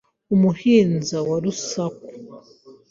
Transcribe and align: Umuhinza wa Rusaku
Umuhinza 0.33 1.17
wa 1.29 1.37
Rusaku 1.43 2.09